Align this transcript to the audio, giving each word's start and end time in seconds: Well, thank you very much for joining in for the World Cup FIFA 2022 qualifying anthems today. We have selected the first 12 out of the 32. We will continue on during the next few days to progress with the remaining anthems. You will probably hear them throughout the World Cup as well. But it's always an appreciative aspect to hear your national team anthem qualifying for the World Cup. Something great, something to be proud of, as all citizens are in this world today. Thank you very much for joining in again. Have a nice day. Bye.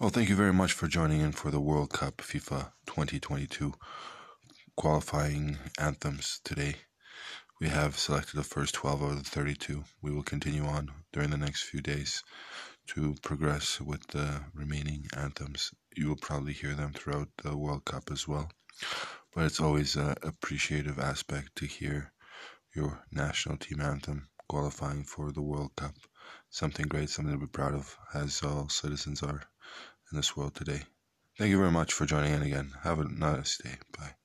Well, 0.00 0.08
thank 0.08 0.30
you 0.30 0.34
very 0.34 0.54
much 0.54 0.72
for 0.72 0.88
joining 0.88 1.20
in 1.20 1.32
for 1.32 1.50
the 1.50 1.60
World 1.60 1.90
Cup 1.90 2.16
FIFA 2.22 2.72
2022 2.86 3.74
qualifying 4.74 5.58
anthems 5.78 6.40
today. 6.42 6.76
We 7.60 7.68
have 7.68 7.98
selected 7.98 8.36
the 8.36 8.42
first 8.42 8.72
12 8.76 9.02
out 9.02 9.10
of 9.10 9.24
the 9.24 9.28
32. 9.28 9.84
We 10.00 10.10
will 10.10 10.22
continue 10.22 10.64
on 10.64 10.90
during 11.12 11.28
the 11.28 11.36
next 11.36 11.64
few 11.64 11.82
days 11.82 12.24
to 12.86 13.14
progress 13.20 13.78
with 13.78 14.06
the 14.06 14.40
remaining 14.54 15.04
anthems. 15.14 15.70
You 15.94 16.08
will 16.08 16.16
probably 16.16 16.54
hear 16.54 16.72
them 16.72 16.94
throughout 16.94 17.28
the 17.42 17.54
World 17.54 17.84
Cup 17.84 18.04
as 18.10 18.26
well. 18.26 18.50
But 19.34 19.44
it's 19.44 19.60
always 19.60 19.96
an 19.96 20.14
appreciative 20.22 20.98
aspect 20.98 21.56
to 21.56 21.66
hear 21.66 22.14
your 22.74 23.04
national 23.12 23.58
team 23.58 23.82
anthem 23.82 24.29
qualifying 24.50 25.04
for 25.04 25.30
the 25.30 25.40
World 25.40 25.70
Cup. 25.76 25.94
Something 26.50 26.86
great, 26.88 27.08
something 27.08 27.34
to 27.34 27.46
be 27.46 27.46
proud 27.46 27.72
of, 27.72 27.96
as 28.12 28.42
all 28.42 28.68
citizens 28.68 29.22
are 29.22 29.42
in 30.10 30.16
this 30.16 30.36
world 30.36 30.56
today. 30.56 30.82
Thank 31.38 31.50
you 31.50 31.58
very 31.58 31.70
much 31.70 31.92
for 31.92 32.04
joining 32.04 32.34
in 32.34 32.42
again. 32.42 32.72
Have 32.82 32.98
a 32.98 33.04
nice 33.04 33.58
day. 33.58 33.76
Bye. 33.96 34.19